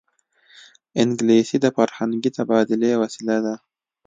[1.01, 3.55] انګلیسي د فرهنګي تبادلې وسیله ده